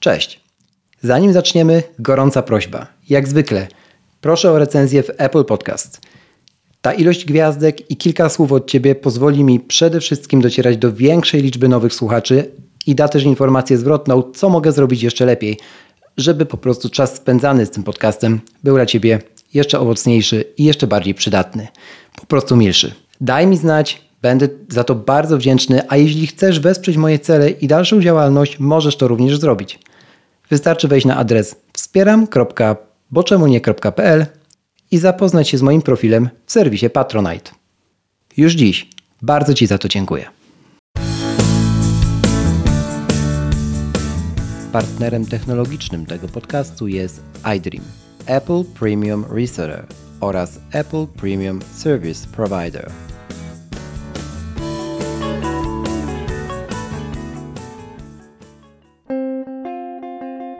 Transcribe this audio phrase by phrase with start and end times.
[0.00, 0.40] Cześć.
[1.02, 2.86] Zanim zaczniemy, gorąca prośba.
[3.08, 3.66] Jak zwykle,
[4.20, 6.00] proszę o recenzję w Apple Podcast.
[6.80, 11.42] Ta ilość gwiazdek i kilka słów od Ciebie pozwoli mi przede wszystkim docierać do większej
[11.42, 12.50] liczby nowych słuchaczy
[12.86, 15.58] i da też informację zwrotną, co mogę zrobić jeszcze lepiej,
[16.16, 19.18] żeby po prostu czas spędzany z tym podcastem był dla Ciebie
[19.54, 21.68] jeszcze owocniejszy i jeszcze bardziej przydatny.
[22.20, 22.94] Po prostu milszy.
[23.20, 27.68] Daj mi znać, będę za to bardzo wdzięczny, a jeśli chcesz wesprzeć moje cele i
[27.68, 29.78] dalszą działalność, możesz to również zrobić.
[30.50, 34.26] Wystarczy wejść na adres wspieram.boczemunie.pl
[34.90, 37.50] i zapoznać się z moim profilem w serwisie Patronite.
[38.36, 38.90] Już dziś
[39.22, 40.24] bardzo Ci za to dziękuję.
[44.72, 47.22] Partnerem technologicznym tego podcastu jest
[47.56, 47.84] iDream,
[48.26, 49.86] Apple Premium Reseller
[50.20, 53.09] oraz Apple Premium Service Provider.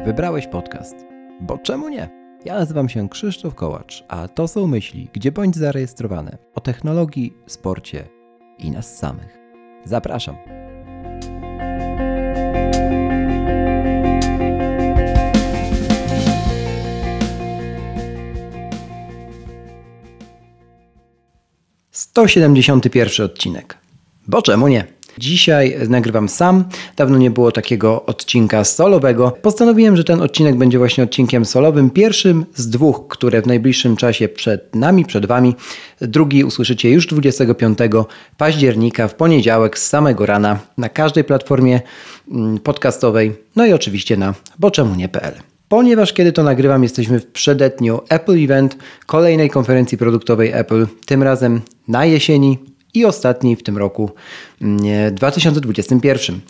[0.05, 0.95] Wybrałeś podcast,
[1.41, 2.09] bo czemu nie?
[2.45, 8.09] Ja nazywam się Krzysztof Kołacz, a to są myśli, gdzie bądź zarejestrowane o technologii, sporcie
[8.59, 9.39] i nas samych.
[9.85, 10.37] Zapraszam.
[21.91, 23.79] Sto siedemdziesiąty pierwszy odcinek.
[24.27, 25.00] Bo czemu nie?
[25.19, 26.65] Dzisiaj nagrywam sam.
[26.97, 29.33] Dawno nie było takiego odcinka solowego.
[29.43, 34.29] Postanowiłem, że ten odcinek będzie właśnie odcinkiem solowym, pierwszym z dwóch, które w najbliższym czasie
[34.29, 35.55] przed nami, przed Wami.
[36.01, 37.79] Drugi usłyszycie już 25
[38.37, 41.81] października w poniedziałek z samego rana na każdej platformie
[42.31, 45.35] mm, podcastowej, no i oczywiście na boczemunie.pl.
[45.69, 51.61] Ponieważ kiedy to nagrywam, jesteśmy w przedetniu Apple Event, kolejnej konferencji produktowej Apple, tym razem
[51.89, 52.59] na jesieni,
[52.95, 54.11] i ostatni w tym roku
[55.11, 56.35] 2021.
[56.35, 56.47] Mm,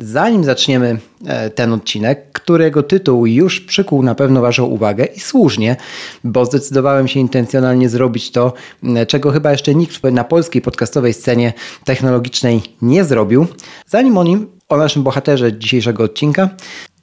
[0.00, 5.76] Zanim zaczniemy e, ten odcinek, którego tytuł już przykuł na pewno Waszą uwagę i słusznie,
[6.24, 11.52] bo zdecydowałem się intencjonalnie zrobić to, mm, czego chyba jeszcze nikt na polskiej podcastowej scenie
[11.84, 13.46] technologicznej nie zrobił.
[13.86, 16.48] Zanim o nim, o naszym bohaterze dzisiejszego odcinka,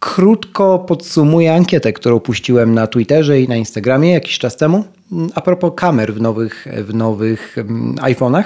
[0.06, 4.84] krótko podsumuję ankietę, którą puściłem na Twitterze i na Instagramie jakiś czas temu.
[5.36, 8.44] A propos kamer w nowych, w nowych mm, iPhone'ach.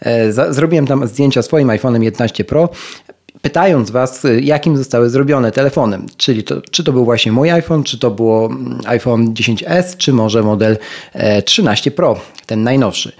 [0.00, 2.68] E, zrobiłem tam zdjęcia swoim iPhone'em 11 Pro
[3.42, 6.06] pytając Was, jakim zostały zrobione telefonem.
[6.16, 10.12] Czyli to, czy to był właśnie mój iPhone, czy to było mm, iPhone 10s, czy
[10.12, 10.76] może model
[11.44, 13.12] 13 e, Pro, ten najnowszy.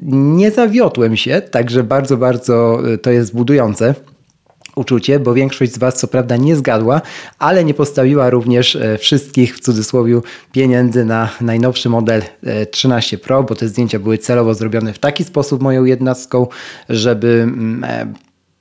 [0.00, 3.94] Nie zawiodłem się, także bardzo, bardzo e, to jest budujące
[4.76, 7.00] uczucie, bo większość z Was co prawda nie zgadła,
[7.38, 10.20] ale nie postawiła również e, wszystkich w cudzysłowie
[10.52, 12.22] pieniędzy na najnowszy model
[12.70, 16.46] 13 Pro, bo te zdjęcia były celowo zrobione w taki sposób moją jednostką,
[16.88, 18.12] żeby mm, e,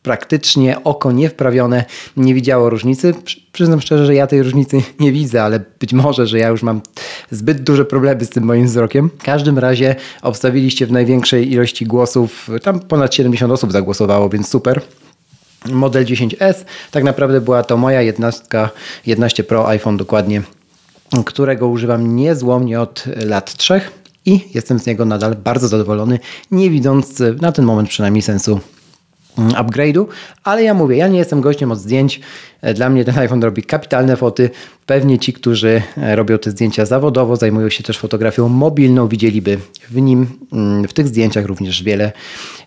[0.01, 1.85] praktycznie oko niewprawione
[2.17, 3.13] nie widziało różnicy.
[3.51, 6.81] Przyznam szczerze, że ja tej różnicy nie widzę, ale być może, że ja już mam
[7.31, 9.09] zbyt duże problemy z tym moim wzrokiem.
[9.19, 14.81] W każdym razie obstawiliście w największej ilości głosów, tam ponad 70 osób zagłosowało, więc super
[15.69, 16.65] model 10S.
[16.91, 18.69] Tak naprawdę była to moja jednostka
[19.05, 20.41] 11 Pro iPhone dokładnie,
[21.25, 23.81] którego używam niezłomnie od lat 3
[24.25, 26.19] i jestem z niego nadal bardzo zadowolony,
[26.51, 28.59] nie widząc na ten moment przynajmniej sensu
[29.37, 30.05] upgrade'u,
[30.43, 32.21] ale ja mówię, ja nie jestem gościem od zdjęć.
[32.61, 34.49] E, dla mnie ten iPhone robi kapitalne foty.
[34.85, 39.57] Pewnie ci, którzy e, robią te zdjęcia zawodowo, zajmują się też fotografią mobilną, widzieliby
[39.89, 42.11] w nim, mm, w tych zdjęciach również wiele,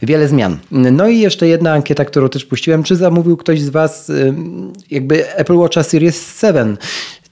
[0.02, 0.58] wiele zmian.
[0.70, 2.82] No i jeszcze jedna ankieta, którą też puściłem.
[2.82, 4.12] Czy zamówił ktoś z Was
[4.91, 6.76] jakby Apple Watcha Series 7?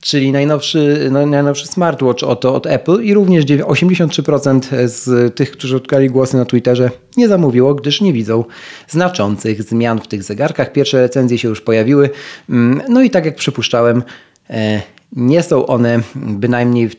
[0.03, 6.11] Czyli najnowszy, no, najnowszy smartwatch od, od Apple i również 83% z tych, którzy odkali
[6.11, 8.45] głosy na Twitterze nie zamówiło, gdyż nie widzą
[8.89, 10.73] znaczących zmian w tych zegarkach.
[10.73, 12.11] Pierwsze recenzje się już pojawiły.
[12.51, 14.03] Mm, no i tak jak przypuszczałem,
[14.51, 14.83] e,
[15.17, 16.91] nie są one bynajmniej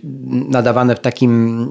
[0.49, 1.67] nadawane w takim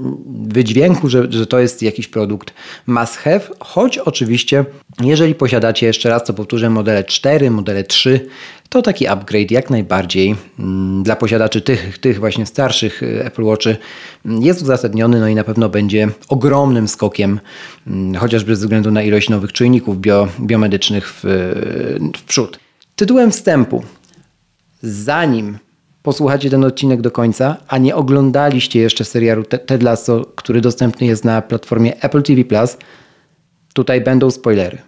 [0.49, 2.55] wydźwięku, że, że to jest jakiś produkt
[2.87, 4.65] must have, choć oczywiście,
[5.01, 8.29] jeżeli posiadacie, jeszcze raz to powtórzę, modele 4, modele 3,
[8.69, 13.77] to taki upgrade jak najbardziej mm, dla posiadaczy tych, tych właśnie starszych y, Apple Watchy
[14.27, 17.41] mm, jest uzasadniony, no i na pewno będzie ogromnym skokiem,
[17.87, 21.23] mm, chociażby ze względu na ilość nowych czujników bio, biomedycznych w,
[22.17, 22.59] w przód.
[22.97, 23.83] Tytułem wstępu,
[24.83, 25.59] zanim
[26.03, 31.25] posłuchacie ten odcinek do końca, a nie oglądaliście jeszcze serialu Ted Lasso, który dostępny jest
[31.25, 32.45] na platformie Apple TV+,
[33.75, 34.79] tutaj będą spoilery.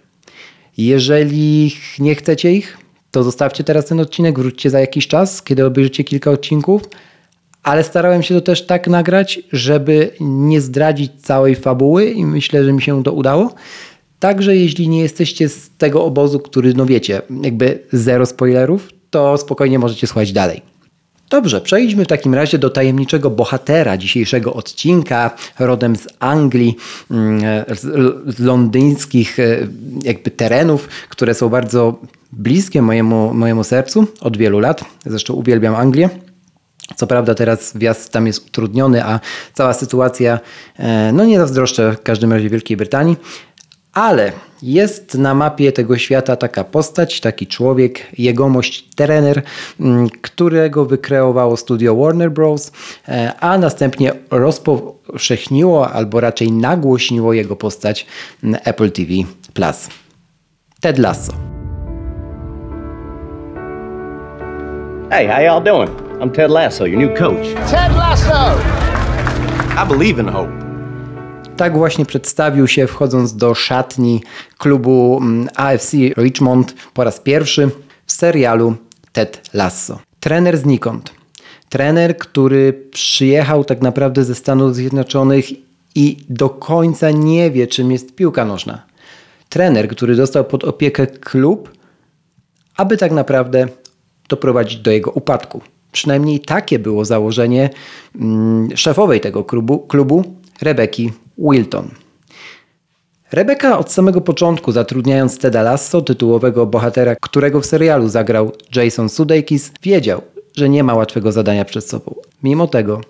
[0.77, 2.77] Jeżeli nie chcecie ich,
[3.11, 6.81] to zostawcie teraz ten odcinek, wróćcie za jakiś czas, kiedy obejrzycie kilka odcinków,
[7.63, 12.73] ale starałem się to też tak nagrać, żeby nie zdradzić całej fabuły i myślę, że
[12.73, 13.53] mi się to udało.
[14.19, 19.79] Także jeśli nie jesteście z tego obozu, który, no wiecie, jakby zero spoilerów, to spokojnie
[19.79, 20.74] możecie słuchać dalej.
[21.29, 26.75] Dobrze, przejdźmy w takim razie do tajemniczego bohatera dzisiejszego odcinka, rodem z Anglii,
[27.11, 27.41] mm,
[28.27, 29.67] z londyńskich e,
[30.03, 31.99] jakby terenów, które są bardzo
[32.31, 34.85] bliskie mojemu, mojemu sercu od wielu lat.
[35.05, 36.09] Zresztą uwielbiam Anglię.
[36.95, 39.19] Co prawda teraz wjazd tam jest utrudniony, a
[39.53, 40.39] cała sytuacja,
[40.79, 43.17] e, no nie zazdroszczę w każdym razie Wielkiej Brytanii,
[43.95, 44.31] ale
[44.61, 49.41] jest na mapie tego świata taka postać, taki człowiek, jegomość trener,
[49.79, 52.71] mm, którego wykreowało studio Warner Bros.,
[53.07, 58.05] e, a następnie rozpowszechniło albo raczej nagłośniło jego postać
[58.43, 59.09] mm, Apple TV
[59.53, 59.87] Plus.
[60.81, 61.33] Ted Lasso.
[65.09, 65.91] Hey, how y'all doing?
[66.21, 67.71] I'm Ted Lasso, your new coach.
[67.71, 68.59] Ted Lasso!
[69.77, 70.64] I believe in hope.
[71.57, 74.21] Tak właśnie przedstawił się wchodząc do szatni
[74.57, 77.69] klubu mm, AFC Richmond po raz pierwszy
[78.05, 78.75] w serialu
[79.11, 79.99] Ted Lasso.
[80.19, 81.13] Trener znikąd.
[81.69, 85.45] Trener, który przyjechał tak naprawdę ze Stanów Zjednoczonych
[85.95, 88.83] i do końca nie wie, czym jest piłka nożna.
[89.49, 91.71] Trener, który dostał pod opiekę klub,
[92.77, 93.67] aby tak naprawdę
[94.29, 95.61] doprowadzić do jego upadku.
[95.91, 97.69] Przynajmniej takie było założenie
[98.15, 100.23] mm, szefowej tego klubu, klubu
[100.61, 101.89] Rebeki Wilton.
[103.31, 109.71] Rebeka od samego początku, zatrudniając Teda Lasso, tytułowego bohatera, którego w serialu zagrał Jason Sudeikis,
[109.83, 110.21] wiedział,
[110.57, 112.15] że nie ma łatwego zadania przed sobą.
[112.43, 113.01] Mimo tego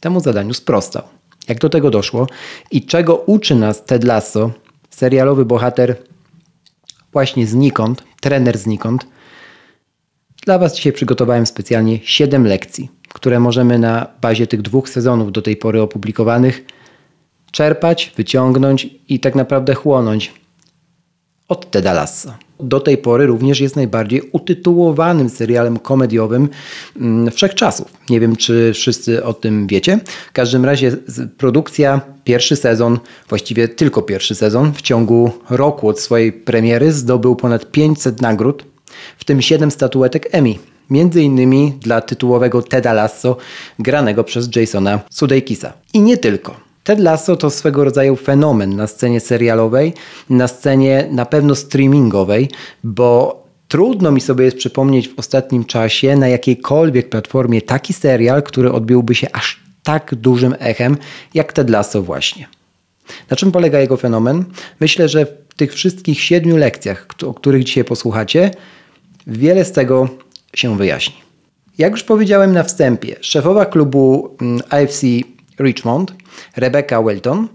[0.00, 1.02] temu zadaniu sprostał.
[1.48, 2.26] Jak do tego doszło
[2.70, 4.50] i czego uczy nas Ted Lasso,
[4.90, 5.96] serialowy bohater
[7.12, 9.06] właśnie znikąd, trener znikąd,
[10.44, 15.42] dla Was dzisiaj przygotowałem specjalnie 7 lekcji, które możemy na bazie tych dwóch sezonów do
[15.42, 16.64] tej pory opublikowanych
[17.50, 20.32] czerpać, wyciągnąć i tak naprawdę chłonąć
[21.50, 22.34] od Teda Lasso.
[22.60, 26.48] Do tej pory również jest najbardziej utytułowanym serialem komediowym
[26.96, 27.92] mm, wszechczasów.
[28.10, 30.00] Nie wiem, czy wszyscy o tym wiecie.
[30.28, 30.96] W każdym razie
[31.38, 32.98] produkcja, pierwszy sezon,
[33.28, 38.64] właściwie tylko pierwszy sezon, w ciągu roku od swojej premiery zdobył ponad 500 nagród,
[39.18, 40.54] w tym 7 statuetek Emmy.
[40.90, 43.36] Między innymi dla tytułowego Teda Lasso,
[43.78, 45.72] granego przez Jasona Sudeikisa.
[45.94, 46.69] I nie tylko.
[46.90, 49.92] Ted Lasso to swego rodzaju fenomen na scenie serialowej,
[50.30, 52.48] na scenie na pewno streamingowej,
[52.84, 58.72] bo trudno mi sobie jest przypomnieć w ostatnim czasie na jakiejkolwiek platformie taki serial, który
[58.72, 60.96] odbiłby się aż tak dużym echem
[61.34, 62.48] jak Ted Lasso właśnie.
[63.30, 64.44] Na czym polega jego fenomen?
[64.80, 68.50] Myślę, że w tych wszystkich siedmiu lekcjach, o których dzisiaj posłuchacie,
[69.26, 70.08] wiele z tego
[70.54, 71.16] się wyjaśni.
[71.78, 75.02] Jak już powiedziałem na wstępie, szefowa klubu mm, AFC
[75.60, 76.14] Richmond,
[76.56, 77.48] Rebecca Welton,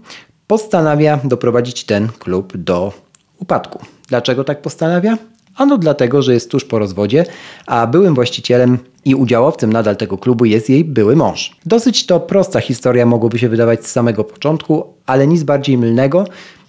[0.46, 2.92] postanawia doprowadzić ten klub do
[3.38, 3.78] upadku.
[4.08, 5.18] Dlaczego tak postanawia?
[5.56, 7.24] Ano dlatego, że jest tuż po rozwodzie,
[7.66, 11.56] a byłym właścicielem i udziałowcem nadal tego klubu jest jej były mąż.
[11.66, 16.24] Dosyć to prosta historia mogłoby się wydawać z samego początku, ale nic bardziej mylnego,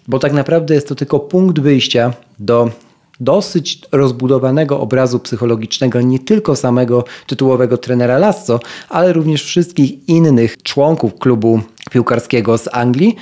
[0.08, 2.72] bo tak naprawdę jest to tylko punkt wyjścia do
[3.20, 8.60] dosyć rozbudowanego obrazu psychologicznego nie tylko samego tytułowego trenera Lasso,
[8.90, 11.62] ale również wszystkich innych członków klubu
[11.92, 13.16] piłkarskiego z Anglii,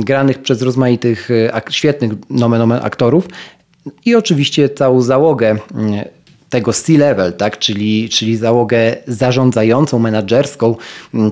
[0.00, 3.28] granych przez rozmaitych e, świetnych nomen omen aktorów
[4.04, 5.56] i oczywiście całą załogę
[6.54, 7.58] tego C-level, tak?
[7.58, 10.74] czyli, czyli załogę zarządzającą, menadżerską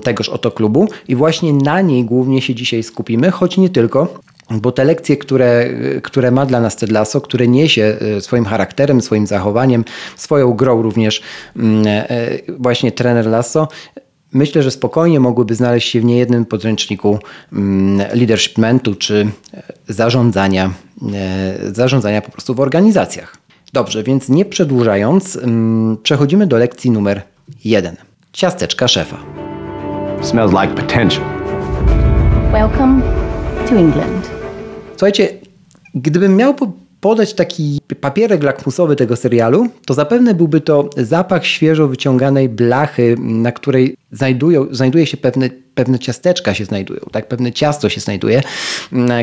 [0.03, 4.19] tegoż oto klubu i właśnie na niej głównie się dzisiaj skupimy, choć nie tylko.
[4.51, 5.69] Bo te lekcje, które,
[6.03, 9.85] które ma dla nas Ted Lasso, które niesie e, swoim charakterem, swoim zachowaniem,
[10.15, 11.21] swoją grą również
[11.55, 12.05] mm, e,
[12.59, 13.67] właśnie trener Lasso,
[14.33, 17.19] myślę, że spokojnie mogłyby znaleźć się w niejednym podręczniku
[17.53, 20.73] mm, leadershipmentu czy e, zarządzania,
[21.71, 23.37] zarządzania po prostu w organizacjach.
[23.73, 27.21] Dobrze, więc nie przedłużając, mm, przechodzimy do lekcji numer
[27.65, 27.95] jeden.
[28.33, 29.17] Ciasteczka szefa.
[30.21, 31.23] Smells like potential.
[32.51, 33.32] Welcome
[33.69, 34.29] to England.
[34.91, 35.29] Słuchajcie,
[35.95, 36.55] gdybym miał
[37.03, 43.51] podać taki papierek lakmusowy tego serialu, to zapewne byłby to zapach świeżo wyciąganej blachy, na
[43.51, 47.27] której znajdują, znajduje się pewne, pewne ciasteczka się znajdują, tak?
[47.27, 48.41] pewne ciasto się znajduje,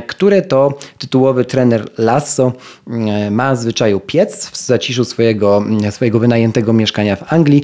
[0.06, 2.52] które to tytułowy trener Lasso
[2.86, 7.62] mm, ma zwyczaju piec w zaciszu swojego, swojego wynajętego mieszkania w Anglii,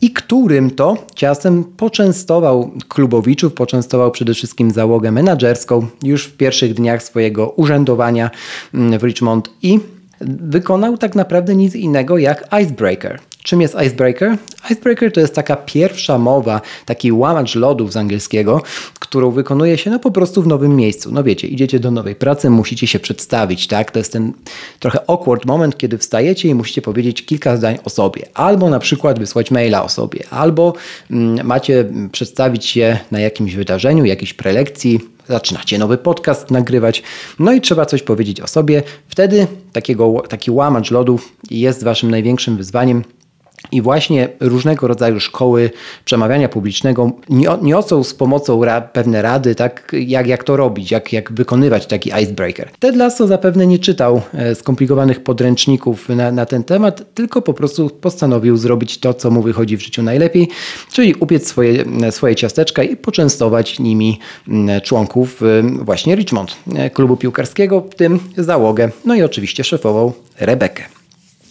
[0.00, 7.02] i którym to ciastem poczęstował klubowiczów, poczęstował przede wszystkim załogę menadżerską już w pierwszych dniach
[7.02, 8.30] swojego urzędowania
[8.74, 9.80] mm, w Richmond i
[10.40, 14.36] wykonał tak naprawdę nic innego jak icebreaker, Czym jest icebreaker?
[14.70, 18.62] Icebreaker to jest taka pierwsza mowa, taki łamacz lodów z angielskiego,
[18.98, 21.12] którą wykonuje się no po prostu w nowym miejscu.
[21.12, 23.90] No wiecie, idziecie do nowej pracy, musicie się przedstawić, tak?
[23.90, 24.32] To jest ten
[24.80, 28.22] trochę awkward moment, kiedy wstajecie i musicie powiedzieć kilka zdań o sobie.
[28.34, 30.74] Albo na przykład wysłać maila o sobie, albo
[31.10, 37.02] mm, macie przedstawić się na jakimś wydarzeniu, jakiejś prelekcji, zaczynacie nowy podcast nagrywać,
[37.38, 38.82] no i trzeba coś powiedzieć o sobie.
[39.08, 43.02] Wtedy takiego, taki łamacz lodów jest waszym największym wyzwaniem.
[43.72, 45.70] I właśnie różnego rodzaju szkoły
[46.04, 47.10] przemawiania publicznego
[47.62, 52.10] niosą z pomocą ra pewne rady, tak, jak, jak to robić, jak, jak wykonywać taki
[52.22, 52.70] icebreaker.
[52.78, 57.90] Ted Lasso zapewne nie czytał e, skomplikowanych podręczników na, na ten temat, tylko po prostu
[57.90, 60.48] postanowił zrobić to, co mu wychodzi w życiu najlepiej,
[60.92, 64.18] czyli upiec swoje, swoje ciasteczka i poczęstować nimi
[64.82, 70.84] członków e, właśnie Richmond, e, klubu piłkarskiego, w tym załogę, no i oczywiście szefową Rebekę.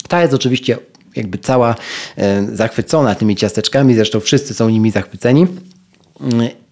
[0.07, 0.77] Ta jest oczywiście
[1.15, 1.75] jakby cała
[2.17, 5.47] e, zachwycona tymi ciasteczkami, zresztą wszyscy są nimi zachwyceni.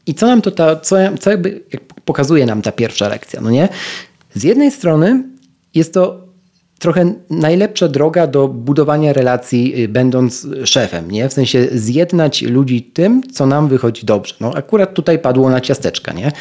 [0.06, 1.64] I co nam to ta, co, co jakby
[2.06, 3.70] pokazuje nam ta pierwsza lekcja, no nie?
[4.36, 5.24] Z jednej strony
[5.76, 6.30] jest to
[6.80, 11.30] trochę najlepsza droga do budowania relacji, y, będąc szefem, nie?
[11.30, 14.36] W sensie zjednać ludzi tym, co nam wychodzi dobrze.
[14.40, 16.32] No akurat tutaj padło na ciasteczka, nie?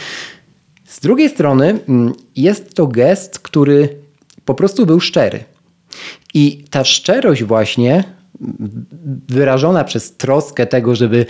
[0.84, 3.88] Z drugiej strony mm, jest to gest, który
[4.44, 5.44] po prostu był szczery.
[6.34, 8.04] I ta szczerość właśnie
[9.28, 11.26] wyrażona przez troskę tego, żeby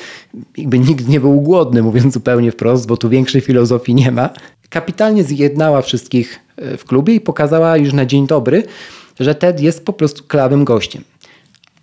[0.57, 4.31] jakby nikt nie był głodny, mówiąc zupełnie wprost, bo tu większej filozofii nie ma,
[4.69, 8.63] kapitalnie zjednała wszystkich e, w klubie i pokazała już na dzień dobry,
[9.21, 11.05] że Ted jest po prostu klawym gościem.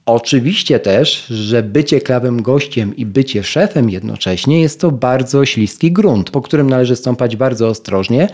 [0.06, 6.30] Oczywiście też, że bycie klawym gościem i bycie szefem jednocześnie jest to bardzo śliski grunt,
[6.30, 8.30] po którym należy stąpać bardzo ostrożnie.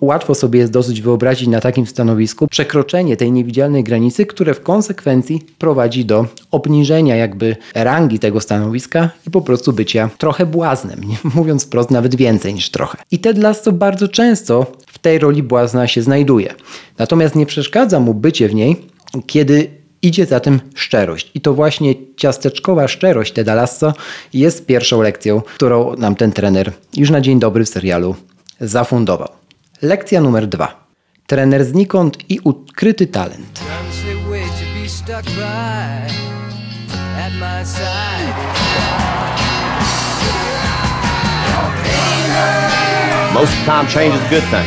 [0.00, 5.40] Łatwo sobie jest dosyć wyobrazić na takim stanowisku przekroczenie tej niewidzialnej granicy, które w konsekwencji
[5.58, 11.16] prowadzi do obniżenia jakby rangi tego stanowiska i po prostu bycia trochę błaznem, nie?
[11.34, 12.98] mówiąc wprost nawet więcej niż trochę.
[13.10, 16.54] I Ted Lasso bardzo często w tej roli błazna się znajduje.
[16.98, 18.76] Natomiast nie przeszkadza mu bycie w niej,
[19.26, 21.30] kiedy Idzie za tym szczerość.
[21.34, 23.94] I to właśnie ciasteczkowa szczerość Teda Lasso
[24.32, 28.16] jest pierwszą lekcją, którą nam ten trener już na dzień dobry w serialu
[28.60, 29.28] zafundował.
[29.82, 30.86] Lekcja numer dwa.
[31.26, 33.60] Trener znikąd i ukryty talent.
[43.34, 44.66] Most of the time, change is a good thing.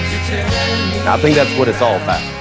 [1.07, 2.38] I think that's what it's all about.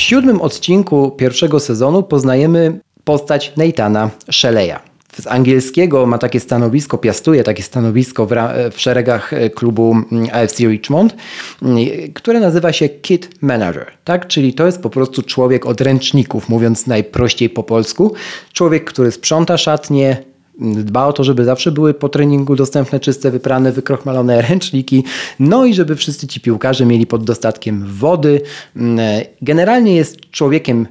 [0.00, 4.76] W siódmym odcinku pierwszego sezonu poznajemy postać Nathana Sheleya.
[5.20, 8.30] Z angielskiego ma takie stanowisko, piastuje takie stanowisko w,
[8.72, 11.16] w, szeregach e, klubu mm, AFC Richmond,
[11.62, 11.78] mm,
[12.14, 13.86] które nazywa się Kit Manager.
[14.04, 14.26] Tak?
[14.26, 18.14] Czyli to jest po prostu człowiek od ręczników, mówiąc najprościej po polsku.
[18.52, 20.29] Człowiek, który sprząta szatnie,
[20.60, 25.04] dba o to, żeby zawsze były po treningu dostępne czyste, wyprane, wykrochmalone ręczniki,
[25.40, 28.40] no i żeby wszyscy ci piłkarze mieli pod dostatkiem wody.
[28.76, 28.98] Mm,
[29.42, 30.86] generalnie jest człowiekiem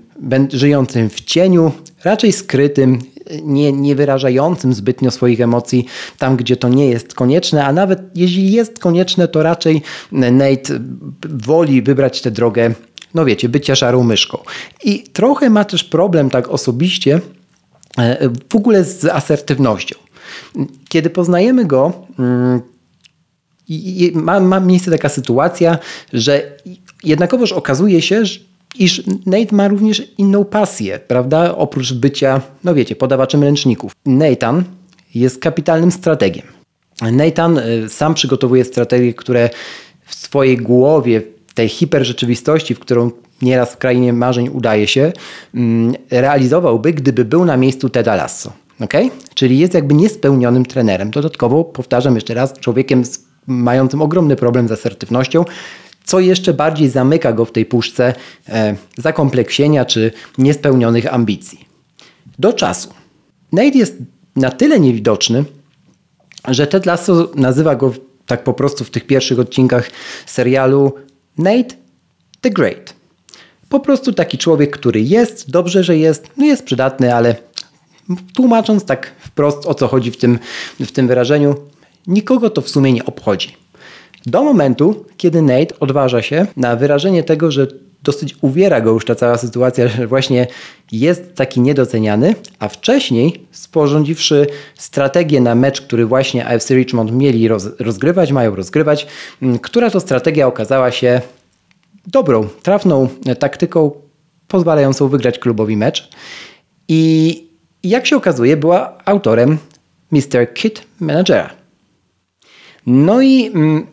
[0.53, 1.71] żyjącym w cieniu,
[2.03, 2.99] raczej skrytym,
[3.43, 5.85] nie, nie wyrażającym zbytnio swoich emocji
[6.17, 10.79] tam, gdzie to nie jest konieczne, a nawet jeśli jest konieczne, to raczej Nate
[11.29, 12.73] woli wybrać tę drogę,
[13.13, 14.37] no wiecie, bycia szarą myszką.
[14.83, 17.38] I trochę ma też problem tak osobiście, E,
[18.49, 19.95] w ogóle z asertywnością.
[20.89, 22.61] Kiedy poznajemy go, mm,
[24.13, 25.77] ma, ma miejsce taka sytuacja,
[26.13, 26.57] że
[27.03, 28.23] jednakowoż okazuje się,
[28.75, 31.55] iż Nate ma również inną pasję, prawda?
[31.57, 33.91] Oprócz bycia, no wiecie, podawaczem ręczników.
[34.05, 34.63] Nathan
[35.15, 36.45] jest kapitalnym strategiem.
[37.11, 39.49] Nathan e, sam przygotowuje strategie, które
[40.05, 41.21] w swojej głowie,
[41.53, 45.11] tej hiperrzeczywistości, w którą nieraz w krainie marzeń udaje się,
[45.55, 48.53] mm, realizowałby, gdyby był na miejscu Teda Lasso.
[48.79, 49.09] Okay?
[49.33, 51.11] Czyli jest jakby niespełnionym trenerem.
[51.11, 53.03] Dodatkowo, powtarzam jeszcze raz, człowiekiem
[53.47, 55.45] mającym ogromny problem z asertywnością,
[56.03, 58.13] co jeszcze bardziej zamyka go w tej puszce
[58.49, 61.65] e, zakompleksienia czy niespełnionych ambicji.
[62.39, 62.89] Do czasu.
[63.51, 63.95] Nate jest
[64.35, 65.45] na tyle niewidoczny,
[66.47, 67.93] że Ted Lasso nazywa go
[68.25, 69.91] tak po prostu w tych pierwszych odcinkach
[70.25, 70.93] serialu
[71.37, 71.75] Nate
[72.41, 72.98] the Great.
[73.69, 77.35] Po prostu taki człowiek, który jest, dobrze, że jest, no jest przydatny, ale
[78.33, 80.39] tłumacząc tak wprost o co chodzi w tym,
[80.79, 81.55] w tym wyrażeniu,
[82.07, 83.55] nikogo to w sumie nie obchodzi.
[84.25, 87.67] Do momentu, kiedy Nate odważa się na wyrażenie tego, że
[88.03, 90.47] dosyć uwiera go już ta cała sytuacja, że właśnie
[90.91, 97.67] jest taki niedoceniany, a wcześniej sporządziwszy strategię na mecz, który właśnie AFC Richmond mieli roz,
[97.79, 99.07] rozgrywać, mają rozgrywać,
[99.61, 101.21] która to strategia okazała się
[102.07, 103.07] dobrą, trafną
[103.39, 103.91] taktyką
[104.47, 106.09] pozwalającą wygrać klubowi mecz.
[106.87, 107.43] I
[107.83, 109.57] jak się okazuje, była autorem
[110.11, 110.53] Mr.
[110.53, 111.49] Kid Managera.
[112.85, 113.87] No i mm,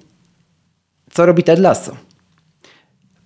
[1.11, 1.97] co robi Ted Lasso?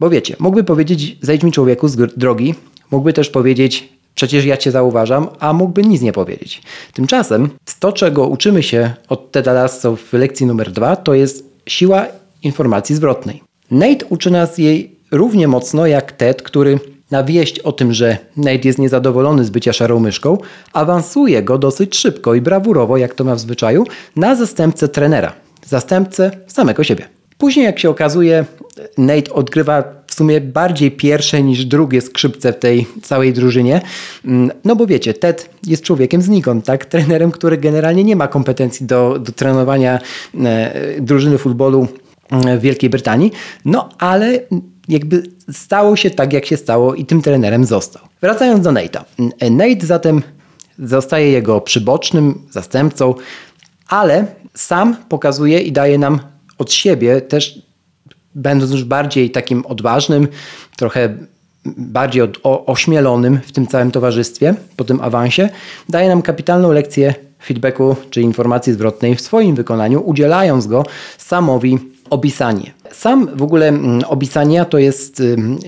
[0.00, 2.54] Bo wiecie, mógłby powiedzieć, zejdź mi człowieku z drogi,
[2.90, 6.62] mógłby też powiedzieć, przecież ja cię zauważam, a mógłby nic nie powiedzieć.
[6.92, 12.06] Tymczasem to, czego uczymy się od Teda Lasso w lekcji numer dwa, to jest siła
[12.42, 13.49] informacji zwrotnej.
[13.70, 16.78] Nate uczy nas jej równie mocno jak Ted, który
[17.10, 20.38] na wieść o tym, że Nate jest niezadowolony z bycia szarą myszką,
[20.72, 23.84] awansuje go dosyć szybko i brawurowo, jak to ma w zwyczaju,
[24.16, 25.32] na zastępcę trenera,
[25.66, 27.04] zastępcę samego siebie.
[27.38, 28.44] Później, jak się okazuje,
[28.98, 33.80] Nate odgrywa w sumie bardziej pierwsze niż drugie skrzypce w tej całej drużynie.
[34.24, 36.84] Mm, no bo wiecie, Ted jest człowiekiem znikąd, tak?
[36.84, 39.98] Trenerem, który generalnie nie ma kompetencji do, do trenowania
[40.44, 41.88] e, drużyny futbolu
[42.30, 43.32] w Wielkiej Brytanii.
[43.64, 44.38] No ale
[44.88, 45.22] jakby
[45.52, 48.02] stało się tak, jak się stało i tym trenerem został.
[48.20, 49.04] Wracając do Nate'a.
[49.50, 50.22] Nate zatem
[50.78, 53.14] zostaje jego przybocznym zastępcą,
[53.88, 56.20] ale sam pokazuje i daje nam
[56.58, 57.62] od siebie też,
[58.34, 60.28] będąc już bardziej takim odważnym,
[60.76, 61.14] trochę
[61.64, 65.48] bardziej od, o, ośmielonym w tym całym towarzystwie, po tym awansie,
[65.88, 70.84] daje nam kapitalną lekcję feedbacku czy informacji zwrotnej w swoim wykonaniu, udzielając go
[71.18, 71.78] Samowi
[72.10, 72.72] Obisanie.
[72.92, 75.22] Sam w ogóle mm, Obisania to jest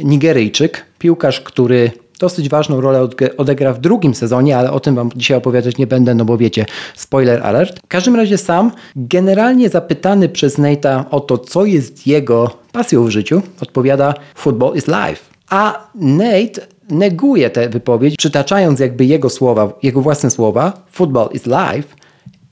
[0.05, 1.91] Nigeryjczyk, piłkarz, który
[2.23, 6.15] dosyć ważną rolę odegra w drugim sezonie, ale o tym Wam dzisiaj opowiadać nie będę,
[6.15, 7.81] no bo wiecie, spoiler alert.
[7.85, 13.11] W każdym razie sam, generalnie zapytany przez Nate'a o to, co jest jego pasją w
[13.11, 15.23] życiu, odpowiada Football is life.
[15.51, 21.89] A Nate neguje tę wypowiedź, przytaczając jakby jego słowa, jego własne słowa, Football is life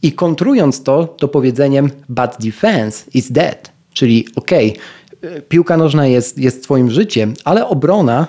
[0.03, 3.80] i kontrując to do powiedzeniem But defense is dead.
[4.01, 4.79] Czyli okej,
[5.19, 8.27] okay, piłka nożna jest, jest twoim życiem, ale obrona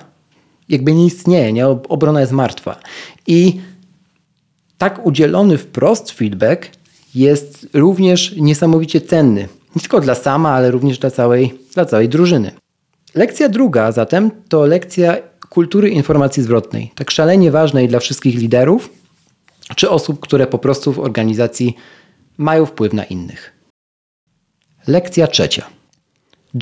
[0.70, 1.68] jakby nie istnieje, nie?
[1.68, 2.80] obrona jest martwa.
[3.28, 3.62] I
[4.78, 6.70] tak udzielony wprost feedback
[7.16, 9.48] jest również niesamowicie cenny.
[9.76, 12.52] Nie tylko dla sama, ale również dla całej, dla całej drużyny.
[13.16, 15.18] Lekcja druga zatem to lekcja
[15.50, 16.92] kultury informacji zwrotnej.
[16.96, 18.90] Tak szalenie ważnej dla wszystkich liderów
[19.76, 21.76] czy osób, które po prostu w organizacji
[22.38, 23.61] mają wpływ na innych.
[24.88, 25.66] Lekcja trzecia.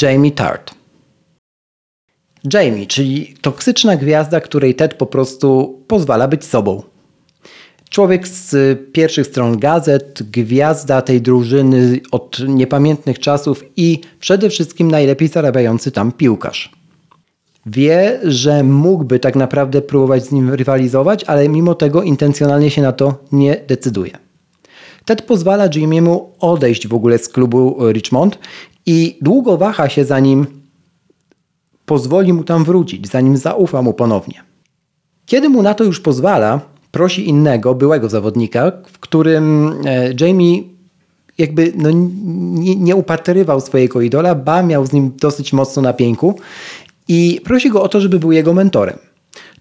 [0.02, 0.76] Jamie Tart.
[2.54, 6.84] Jamie, czyli toksyczna gwiazda, której Ted po prostu pozwala być sobą.
[7.90, 15.28] Człowiek z pierwszych stron gazet, gwiazda tej drużyny od niepamiętnych czasów i przede wszystkim najlepiej
[15.28, 16.72] zarabiający tam piłkarz.
[17.66, 22.92] Wie, że mógłby tak naprawdę próbować z nim rywalizować, ale mimo tego intencjonalnie się na
[22.92, 24.29] to nie decyduje.
[25.10, 28.40] Ted pozwala Jimiemu odejść w ogóle z klubu Richmond
[28.86, 30.46] i długo waha się zanim
[31.86, 34.44] pozwoli mu tam wrócić, zanim zaufa mu ponownie.
[35.26, 40.64] Kiedy mu na to już pozwala, prosi innego, byłego zawodnika, w którym e, Jamie
[41.38, 41.90] jakby no,
[42.62, 46.40] nie, nie upatrywał swojego idola, ba miał z nim dosyć mocno na pięku
[47.08, 48.98] i prosi go o to, żeby był jego mentorem.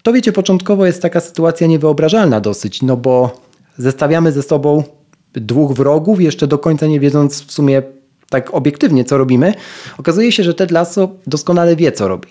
[0.03, 3.41] To wiecie, początkowo jest taka sytuacja niewyobrażalna dosyć, no bo
[3.77, 4.98] zestawiamy ze sobą
[5.33, 7.81] dwóch wrogów, jeszcze do końca nie wiedząc w sumie
[8.29, 9.53] tak obiektywnie, co robimy,
[9.97, 12.29] okazuje się, że Ted Lasso doskonale wie, co robi.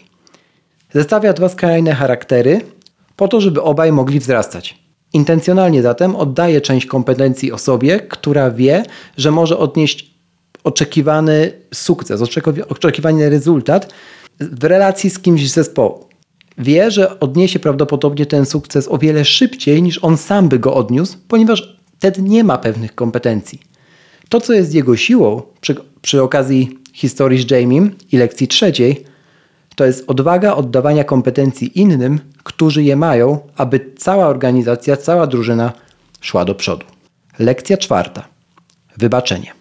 [0.95, 2.61] Zestawia dwa skrajne charaktery
[3.17, 4.79] po to, żeby obaj mogli wzrastać.
[5.13, 8.83] Intencjonalnie zatem oddaje część kompetencji osobie, która wie,
[9.17, 10.11] że może odnieść
[10.65, 12.23] oczekiwany sukces,
[12.69, 13.95] oczekiwany rezultat
[14.41, 16.09] w relacji z kimś z zespołu.
[16.59, 21.17] Wie, że odniesie prawdopodobnie ten sukces o wiele szybciej niż on sam by go odniósł,
[21.29, 23.61] ponieważ Ted nie ma pewnych kompetencji.
[24.29, 29.05] To, co jest jego siłą przy, przy okazji historii z Jamiem i lekcji trzeciej,
[29.77, 35.73] to jest odwaga oddawania kompetencji innym, którzy je mają, aby cała organizacja, cała drużyna
[36.21, 36.87] szła do przodu.
[37.39, 38.29] Lekcja czwarta.
[38.97, 39.53] Wybaczenie.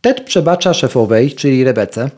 [0.00, 2.10] Ted przebacza szefowej, czyli Rebece,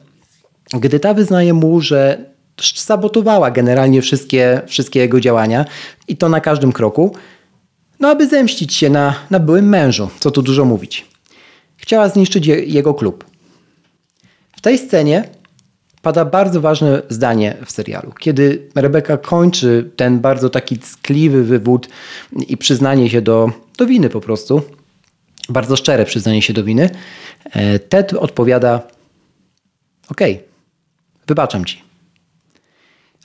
[0.81, 2.25] gdy ta wyznaje mu, że
[2.61, 5.65] sabotowała generalnie wszystkie, wszystkie jego działania
[6.09, 7.17] i to na każdym kroku,
[8.03, 11.07] no aby zemścić się na, na byłym mężu, co tu dużo mówić.
[11.77, 13.25] Chciała zniszczyć je, jego klub.
[14.57, 15.29] W tej scenie
[16.03, 18.13] pada bardzo ważne zdanie w serialu.
[18.19, 21.89] Kiedy Rebeka kończy ten bardzo taki ckliwy wywód
[22.49, 24.63] i przyznanie się do, do winy po prostu,
[25.49, 26.91] bardzo szczere przyznanie się do winy,
[27.45, 28.83] e, Ted odpowiada:
[30.09, 30.47] Okej, okay,
[31.27, 31.83] wybaczam ci.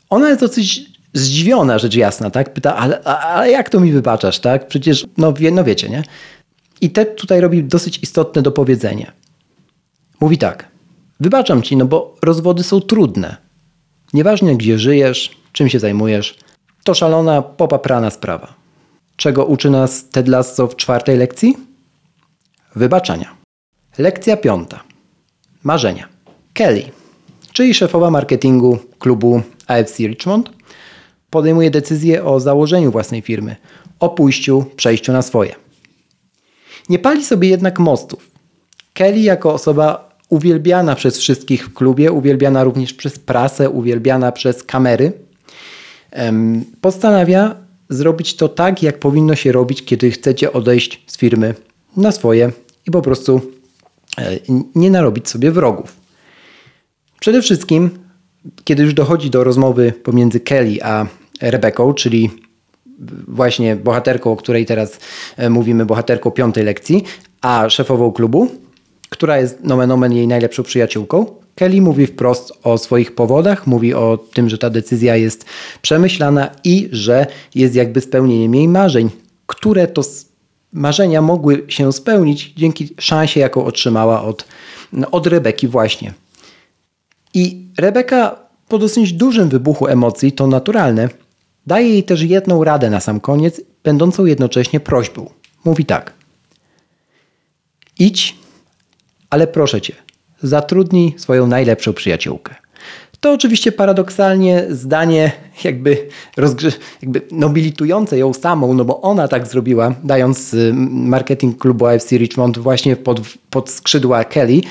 [0.10, 2.54] Ona jest dosyć zdziwiona, rzecz jasna, tak?
[2.54, 4.68] Pyta, ale, ale jak to mi wybaczasz, tak?
[4.68, 6.04] Przecież, no, wie, no wiecie, nie?
[6.82, 9.12] I Ted tutaj robi dosyć istotne dopowiedzenie.
[10.22, 10.68] Mówi tak,
[11.20, 13.38] wybaczam ci, no bo rozwody są trudne.
[14.14, 16.38] Nieważne gdzie żyjesz, czym się zajmujesz,
[16.84, 18.54] to szalona, popaprana sprawa.
[19.16, 21.58] Czego uczy nas Ted Lasso w czwartej lekcji?
[22.76, 23.36] Wybaczania.
[23.98, 24.84] Lekcja piąta.
[25.64, 26.08] Marzenia.
[26.54, 26.84] Kelly,
[27.54, 30.50] czyli szefowa marketingu klubu AFC Richmond,
[31.38, 33.56] podejmuje decyzję o założeniu własnej firmy,
[34.00, 35.56] o pójściu, przejściu na swoje.
[36.90, 38.32] Nie pali sobie jednak mostów.
[38.94, 45.12] Kelly jako osoba uwielbiana przez wszystkich w klubie, uwielbiana również przez prasę, uwielbiana przez kamery,
[46.82, 47.56] postanawia
[47.90, 51.56] zrobić to tak, jak powinno się robić, kiedy chcecie odejść z firmy
[51.98, 52.52] na swoje
[52.88, 53.42] i po prostu
[54.18, 54.40] e,
[54.76, 55.96] nie narobić sobie wrogów.
[57.20, 57.90] Przede wszystkim,
[58.64, 61.06] kiedy już dochodzi do rozmowy pomiędzy Kelly a
[61.42, 62.30] Rebeką, czyli
[63.28, 65.00] właśnie bohaterką, o której teraz
[65.38, 67.04] e, mówimy, bohaterką piątej lekcji,
[67.42, 68.48] a szefową klubu,
[69.10, 71.26] która jest nomen omen jej najlepszą przyjaciółką,
[71.58, 75.46] Kelly mówi wprost o swoich powodach, mówi o tym, że ta decyzja jest
[75.82, 79.10] przemyślana i że jest jakby spełnieniem jej marzeń,
[79.48, 80.02] które to
[80.74, 84.46] marzenia mogły się spełnić dzięki szansie, jaką otrzymała od,
[85.12, 86.14] od Rebeki właśnie.
[87.34, 88.36] I Rebeka
[88.68, 91.10] po dosyć dużym wybuchu emocji, to naturalne,
[91.68, 95.30] daje jej też jedną radę na sam koniec, będącą jednocześnie prośbą.
[95.66, 96.14] Mówi tak.
[98.00, 98.36] Idź,
[99.30, 99.94] ale proszę cię,
[100.44, 102.56] zatrudnij swoją najlepszą przyjaciółkę.
[103.20, 105.32] To oczywiście paradoksalnie zdanie
[105.64, 106.08] jakby,
[107.02, 112.58] jakby nobilitujące ją samą, no bo ona tak zrobiła, dając y, marketing klubu AFC Richmond
[112.58, 114.62] właśnie pod, pod skrzydła Kelly,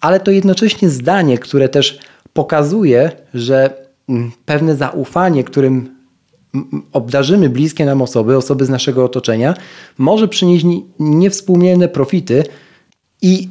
[0.00, 1.98] ale to jednocześnie zdanie, które też
[2.32, 5.99] pokazuje, że mm, pewne zaufanie, którym
[6.92, 9.54] obdarzymy bliskie nam osoby, osoby z naszego otoczenia,
[9.98, 10.66] może przynieść
[10.98, 12.44] niewspółmierne profity
[13.22, 13.48] i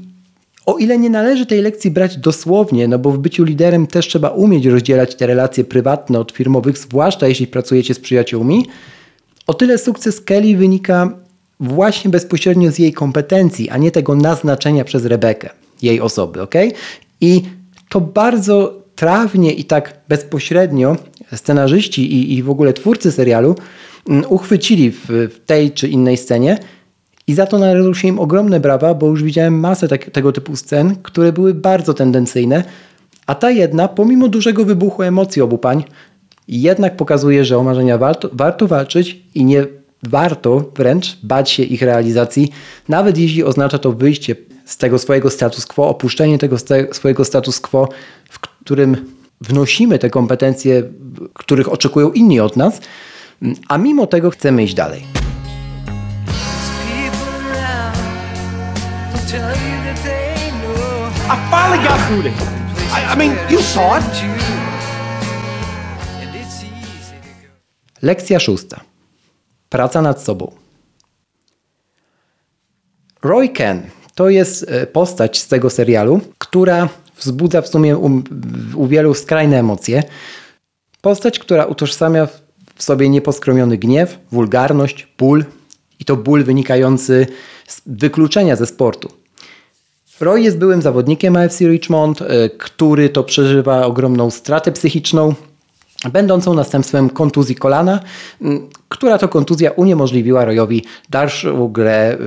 [0.66, 4.30] o ile nie należy tej lekcji brać dosłownie, no bo w byciu liderem też trzeba
[4.30, 8.66] umieć rozdzielać te relacje prywatne od firmowych, zwłaszcza jeśli pracujecie z przyjaciółmi,
[9.48, 11.18] o tyle sukces Kelly wynika
[11.60, 15.50] właśnie bezpośrednio z jej kompetencji, a nie tego naznaczenia przez Rebekę,
[15.82, 16.56] jej osoby, ok?
[17.22, 17.42] I
[17.90, 20.96] to bardzo trawnie i tak bezpośrednio
[21.36, 23.56] scenarzyści i, i w ogóle twórcy serialu
[24.10, 26.58] mm, uchwycili w, w tej czy innej scenie
[27.28, 30.56] i za to należą się im ogromne brawa, bo już widziałem masę tak, tego typu
[30.56, 32.64] scen, które były bardzo tendencyjne,
[33.26, 35.84] a ta jedna, pomimo dużego wybuchu emocji obu pań,
[36.48, 39.66] jednak pokazuje, że o marzenia warto, warto walczyć i nie
[40.04, 42.52] warto wręcz bać się ich realizacji,
[42.88, 46.58] nawet jeśli oznacza to wyjście z tego swojego status quo, opuszczenie tego
[46.92, 47.90] swojego status quo,
[48.30, 50.84] w którym wnosimy te kompetencje,
[51.34, 52.80] których oczekują inni od nas,
[53.68, 55.04] a mimo tego chcemy iść dalej.
[61.32, 62.34] I finally got through this.
[62.94, 64.06] I, I mean, you saw it.
[68.02, 68.80] Lekcja szósta.
[69.70, 70.52] Praca nad sobą.
[73.22, 78.22] Roy Ken to jest e, postać z tego serialu, która wzbudza w sumie u,
[78.76, 80.04] u wielu skrajne emocje.
[81.02, 82.28] Postać, która utożsamia
[82.76, 85.46] w sobie nieposkromiony gniew, wulgarność, ból
[86.00, 87.28] i to ból wynikający
[87.68, 89.10] z wykluczenia ze sportu.
[90.20, 95.34] Roy jest byłym zawodnikiem AFC Richmond, e, który to przeżywa ogromną stratę psychiczną,
[96.12, 98.00] będącą następstwem kontuzji kolana,
[98.90, 102.18] która to kontuzja uniemożliwiła Royowi dalszą grę, e,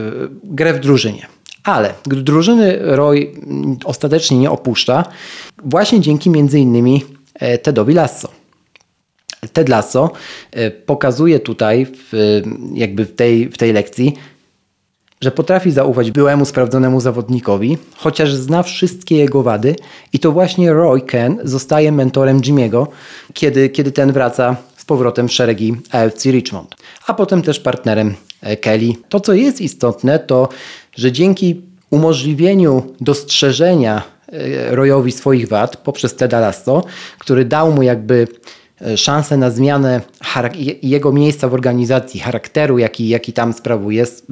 [0.45, 1.27] grę w drużynie.
[1.65, 3.33] Ale gdy drużyny Roy
[3.85, 5.05] ostatecznie nie opuszcza,
[5.65, 8.29] właśnie dzięki innymi e, Tedowi Lasso.
[9.53, 10.11] Ted Lasso
[10.87, 12.41] pokazuje tutaj w,
[12.75, 14.15] jakby w tej, w tej lekcji,
[15.23, 19.77] że potrafi zaufać byłemu sprawdzonemu zawodnikowi, chociaż zna wszystkie jego wady
[20.13, 22.87] i to właśnie Roy Ken zostaje mentorem Jimmy'ego,
[23.35, 26.75] kiedy, kiedy ten wraca z powrotem w szeregi AFC Richmond,
[27.07, 28.93] a potem też partnerem e, Kelly.
[29.09, 30.49] To, co jest istotne, to,
[30.97, 34.03] że dzięki umożliwieniu dostrzeżenia
[34.33, 36.85] e, Royowi swoich wad poprzez Teda Lasso,
[37.19, 38.27] który dał mu jakby
[38.83, 40.01] E, szansę na zmianę
[40.83, 44.23] jego miejsca w organizacji, charakteru, jaki, jaki tam sprawuje, z,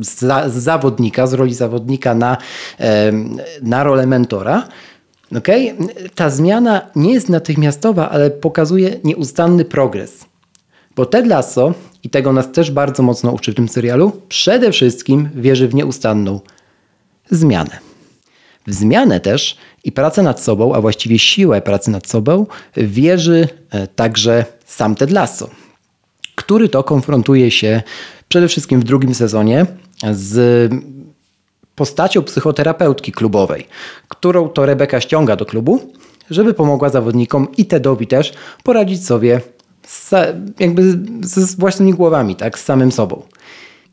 [0.47, 2.37] z zawodnika, z roli zawodnika na,
[3.63, 4.69] na rolę mentora.
[5.39, 5.77] Okay?
[6.15, 10.30] Ta zmiana nie jest natychmiastowa, ale pokazuje nieustanny progres.
[11.01, 15.29] Bo Ted Lasso, i tego nas też bardzo mocno uczy w tym serialu, przede wszystkim
[15.35, 16.41] wierzy w nieustanną
[17.31, 17.79] zmianę.
[18.67, 23.87] W zmianę też i pracę nad sobą, a właściwie siłę pracy nad sobą, wierzy e,
[23.87, 25.51] także sam Ted Lasso,
[26.35, 27.83] który to konfrontuje się
[28.29, 29.67] przede wszystkim w drugim sezonie
[30.13, 30.73] z
[31.75, 33.67] postacią psychoterapeutki klubowej,
[34.09, 35.93] którą to Rebeka ściąga do klubu,
[36.31, 38.33] żeby pomogła zawodnikom i Tedowi też
[38.63, 39.41] poradzić sobie
[39.91, 40.11] z,
[40.59, 40.83] jakby
[41.23, 43.23] z własnymi głowami, tak, z samym sobą.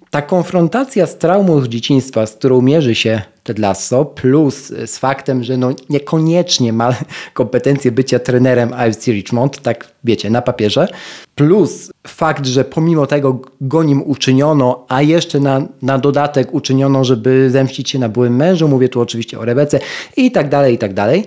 [0.09, 5.43] ta konfrontacja z traumą z dzieciństwa, z którą mierzy się Ted Lasso, plus z faktem,
[5.43, 6.95] że no niekoniecznie ma
[7.33, 10.87] kompetencje bycia trenerem AFC Richmond, tak wiecie, na papierze,
[11.35, 17.49] plus fakt, że pomimo tego go nim uczyniono, a jeszcze na, na dodatek uczyniono, żeby
[17.51, 19.79] zemścić się na byłym mężu, mówię tu oczywiście o Rebece
[20.17, 21.25] i tak dalej, i tak dalej,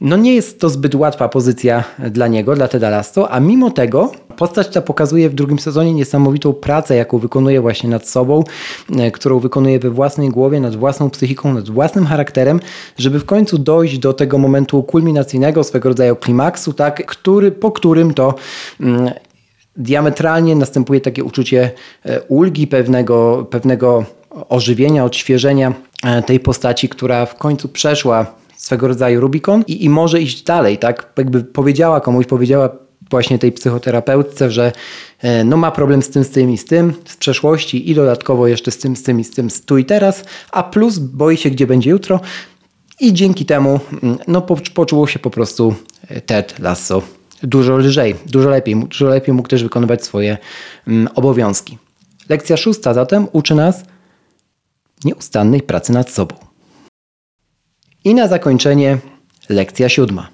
[0.00, 4.12] no nie jest to zbyt łatwa pozycja dla niego, dla Teda Lasso, a mimo tego
[4.36, 8.44] postać ta pokazuje w drugim sezonie niesamowitą pracę, jaką wykonuje właśnie nad sobą,
[8.98, 12.60] e, którą wykonuje we własnej głowie, nad własną psychiką, nad własnym charakterem,
[12.98, 18.14] żeby w końcu dojść do tego momentu kulminacyjnego, swego rodzaju klimaksu, tak, który, po którym
[18.14, 18.34] to
[18.80, 19.10] mm,
[19.76, 21.70] diametralnie następuje takie uczucie
[22.04, 24.04] e, ulgi, pewnego, pewnego
[24.48, 25.72] ożywienia, odświeżenia
[26.04, 30.78] e, tej postaci, która w końcu przeszła swego rodzaju Rubikon i, i może iść dalej,
[30.78, 31.12] tak?
[31.18, 32.68] Jakby powiedziała komuś, powiedziała
[33.10, 34.72] właśnie tej psychoterapeutce, że
[35.18, 38.46] e, no ma problem z tym, z tym i z tym, z przeszłości i dodatkowo
[38.46, 41.36] jeszcze z tym, z tym i z tym, z tu i teraz, a plus boi
[41.36, 42.20] się, gdzie będzie jutro
[43.00, 44.42] i dzięki temu mm, no,
[44.74, 45.74] poczuło się po prostu
[46.08, 47.02] e, Ted Lasso
[47.42, 50.38] dużo lżej, dużo lepiej, dużo lepiej mógł też wykonywać swoje
[50.86, 51.78] mm, obowiązki.
[52.28, 53.84] Lekcja szósta zatem uczy nas
[55.04, 56.49] nieustannej pracy nad sobą.
[58.04, 58.98] I na zakończenie
[59.48, 60.28] lekcja siódma.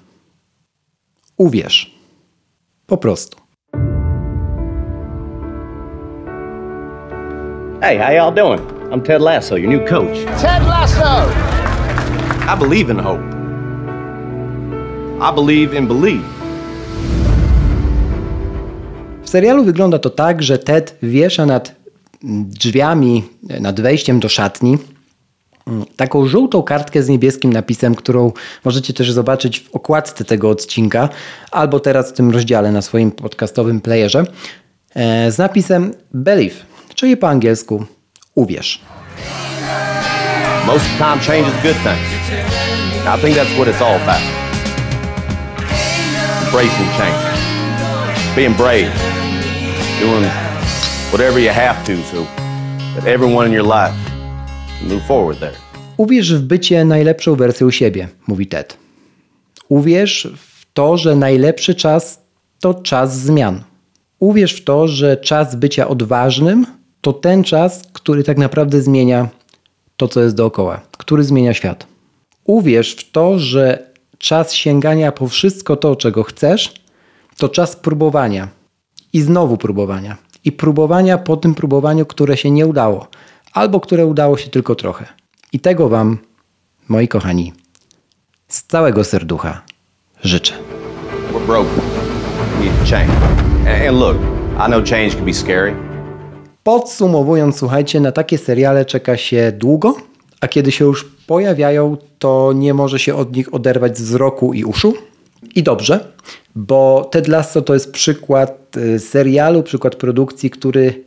[1.37, 1.91] Uwierz.
[2.85, 3.37] Po prostu.
[7.81, 8.61] Hey, how y'all doing?
[8.91, 10.41] I'm Ted Lasso, your new coach.
[10.41, 11.29] Ted Lasso!
[12.55, 13.23] I believe in hope.
[15.21, 16.23] I believe in believe.
[19.23, 21.75] W serialu wygląda to tak, że Ted wiesza nad
[22.23, 23.23] drzwiami,
[23.61, 24.77] nad wejściem do szatni
[25.95, 28.31] taką żółtą kartkę z niebieskim napisem, którą
[28.65, 31.09] możecie też zobaczyć w okładce tego odcinka,
[31.51, 34.25] albo teraz w tym rozdziale na swoim podcastowym playerze,
[34.95, 36.55] e, z napisem Believe,
[36.95, 37.85] czyli po angielsku
[38.35, 38.81] uwierz.
[40.65, 41.97] Most of the time, change is a good thing.
[43.05, 44.21] I think that's what it's all about.
[46.45, 47.37] Embracing change.
[48.35, 48.91] Being brave.
[49.99, 50.25] Doing
[51.11, 52.25] whatever you have to so
[52.95, 54.06] that everyone in your life
[54.81, 55.53] move forward there.
[55.97, 58.77] Uwierz w bycie najlepszą wersją siebie, mówi Ted.
[59.69, 62.21] Uwierz w to, że najlepszy czas
[62.59, 63.63] to czas zmian.
[64.19, 66.65] Uwierz w to, że czas bycia odważnym
[67.01, 69.29] to ten czas, który tak naprawdę zmienia
[69.97, 71.87] to, co jest dookoła, który zmienia świat.
[72.43, 73.87] Uwierz w to, że
[74.17, 76.73] czas sięgania po wszystko to, czego chcesz,
[77.37, 78.47] to czas próbowania
[79.13, 80.17] i znowu próbowania.
[80.45, 83.07] I próbowania po tym próbowaniu, które się nie udało,
[83.53, 85.05] albo które udało się tylko trochę.
[85.53, 86.17] I tego Wam,
[86.87, 87.53] moi kochani,
[88.47, 89.61] z całego serducha
[90.23, 90.53] życzę.
[91.33, 91.79] We're broken.
[92.59, 93.13] We need to change.
[93.59, 94.17] And, and look,
[94.67, 95.75] I know change can be scary.
[96.63, 99.95] Podsumowując, słuchajcie, na takie seriale czeka się długo,
[100.41, 104.93] a kiedy się już pojawiają, to nie może się od nich oderwać wzroku i uszu.
[105.55, 106.11] I dobrze,
[106.55, 111.06] bo Ted Lasso to jest przykład y, serialu, przykład produkcji, który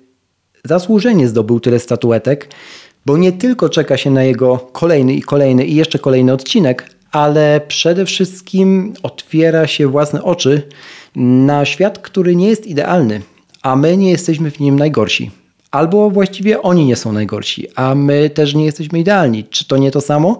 [0.64, 2.48] zasłużenie zdobył tyle statuetek,
[3.06, 7.60] bo nie tylko czeka się na jego kolejny i kolejny i jeszcze kolejny odcinek, ale
[7.68, 10.62] przede wszystkim otwiera się własne oczy
[11.16, 13.20] na świat, który nie jest idealny,
[13.62, 15.30] a my nie jesteśmy w nim najgorsi.
[15.70, 19.44] Albo właściwie oni nie są najgorsi, a my też nie jesteśmy idealni.
[19.44, 20.38] Czy to nie to samo?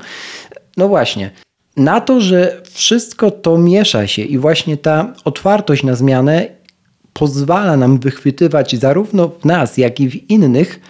[0.76, 1.30] No właśnie.
[1.76, 6.59] Na to, że wszystko to miesza się i właśnie ta otwartość na zmianę
[7.20, 10.80] pozwala nam wychwytywać zarówno w nas, jak i w innych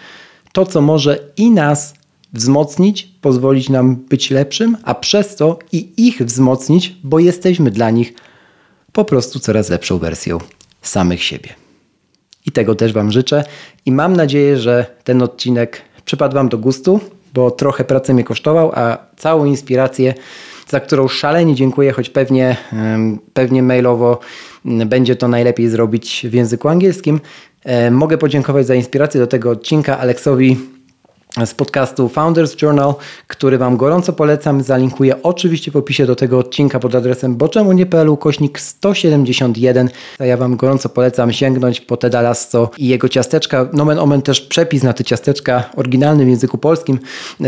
[0.52, 1.94] to, co może i nas
[2.32, 8.14] wzmocnić, pozwolić nam być lepszym, a przez to i ich wzmocnić, bo jesteśmy dla nich
[8.92, 10.38] po prostu coraz lepszą wersją
[10.82, 11.54] samych siebie.
[12.46, 13.44] I tego też Wam życzę
[13.86, 17.00] i mam nadzieję, że ten odcinek przypadł Wam do gustu,
[17.34, 20.14] bo trochę pracy mnie kosztował, a całą inspirację,
[20.70, 22.56] za którą szalenie dziękuję, choć pewnie,
[23.34, 24.20] pewnie mailowo
[24.64, 27.20] będzie to najlepiej zrobić w języku angielskim.
[27.64, 30.56] E, mogę podziękować za inspirację do tego odcinka Aleksowi
[31.46, 32.94] z podcastu Founders Journal,
[33.26, 34.62] który Wam gorąco polecam.
[34.62, 39.90] Zalinkuję oczywiście w opisie do tego odcinka pod adresem boczemunie.pl kośnik 171.
[40.20, 43.68] Ja Wam gorąco polecam sięgnąć po Teda Lasso i jego ciasteczka.
[43.72, 46.98] Nomen omen też przepis na te ciasteczka oryginalny w języku polskim.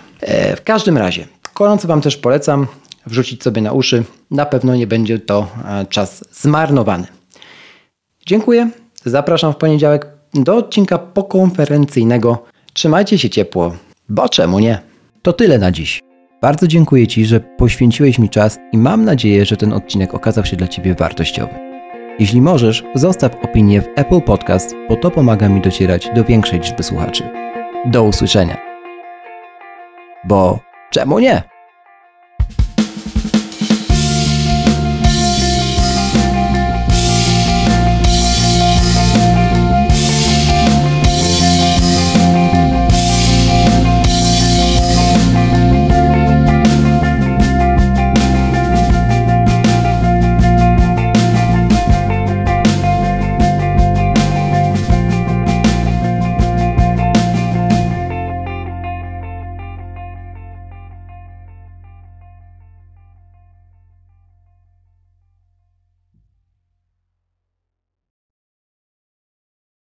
[0.58, 2.67] W każdym razie, gorąco Wam też polecam
[3.06, 4.04] wrzucić sobie na uszy.
[4.32, 5.47] Na pewno nie będzie to
[5.89, 7.08] czas zmarnowany.
[8.25, 8.69] Dziękuję.
[9.06, 12.45] Zapraszam w poniedziałek do odcinka pokonferencyjnego.
[12.73, 13.75] Trzymajcie się ciepło,
[14.10, 14.82] bo czemu nie?
[15.21, 16.05] To tyle na dziś.
[16.45, 20.58] Bardzo dziękuję Ci, że poświęciłeś mi czas i mam nadzieję, że ten odcinek okazał się
[20.58, 21.53] dla Ciebie wartościowy.
[22.19, 26.84] Jeśli możesz, zostaw opinię w Apple Podcast, bo to pomaga mi docierać do większej liczby
[26.84, 27.23] słuchaczy.
[27.86, 28.58] Do usłyszenia.
[30.23, 30.60] Bo
[30.91, 31.55] czemu nie?